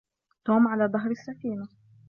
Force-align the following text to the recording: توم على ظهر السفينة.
توم 0.45 0.67
على 0.67 0.85
ظهر 0.87 1.11
السفينة. 1.11 1.67